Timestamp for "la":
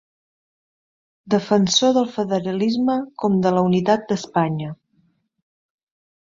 3.59-3.65